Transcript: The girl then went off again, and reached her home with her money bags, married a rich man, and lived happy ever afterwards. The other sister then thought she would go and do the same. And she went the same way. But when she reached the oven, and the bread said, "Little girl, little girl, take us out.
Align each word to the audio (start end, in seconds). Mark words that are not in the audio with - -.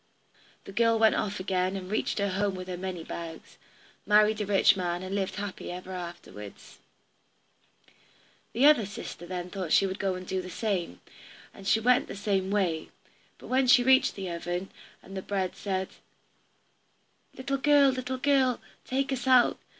The 0.63 0.71
girl 0.71 0.93
then 0.95 0.99
went 1.01 1.15
off 1.15 1.39
again, 1.39 1.75
and 1.75 1.91
reached 1.91 2.17
her 2.17 2.29
home 2.31 2.55
with 2.55 2.67
her 2.67 2.75
money 2.75 3.03
bags, 3.03 3.59
married 4.07 4.41
a 4.41 4.47
rich 4.47 4.75
man, 4.75 5.03
and 5.03 5.13
lived 5.13 5.35
happy 5.35 5.71
ever 5.71 5.91
afterwards. 5.91 6.79
The 8.53 8.65
other 8.65 8.87
sister 8.87 9.27
then 9.27 9.51
thought 9.51 9.71
she 9.71 9.85
would 9.85 9.99
go 9.99 10.15
and 10.15 10.25
do 10.25 10.41
the 10.41 10.49
same. 10.49 11.01
And 11.53 11.67
she 11.67 11.79
went 11.79 12.07
the 12.07 12.15
same 12.15 12.49
way. 12.49 12.89
But 13.37 13.49
when 13.49 13.67
she 13.67 13.83
reached 13.83 14.15
the 14.15 14.31
oven, 14.31 14.71
and 15.03 15.15
the 15.15 15.21
bread 15.21 15.55
said, 15.55 15.89
"Little 17.37 17.57
girl, 17.57 17.91
little 17.91 18.17
girl, 18.17 18.59
take 18.85 19.13
us 19.13 19.27
out. 19.27 19.59